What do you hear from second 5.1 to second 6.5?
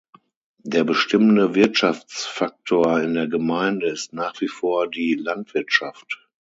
Landwirtschaft.